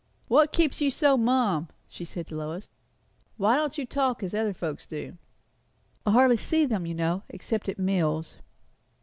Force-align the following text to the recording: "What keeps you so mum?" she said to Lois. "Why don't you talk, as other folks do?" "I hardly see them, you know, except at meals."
"What 0.29 0.51
keeps 0.51 0.81
you 0.81 0.89
so 0.89 1.15
mum?" 1.15 1.69
she 1.87 2.05
said 2.05 2.25
to 2.25 2.35
Lois. 2.35 2.69
"Why 3.37 3.55
don't 3.55 3.77
you 3.77 3.85
talk, 3.85 4.23
as 4.23 4.33
other 4.33 4.51
folks 4.51 4.87
do?" 4.87 5.19
"I 6.07 6.11
hardly 6.13 6.37
see 6.37 6.65
them, 6.65 6.87
you 6.87 6.95
know, 6.95 7.21
except 7.29 7.69
at 7.69 7.77
meals." 7.77 8.37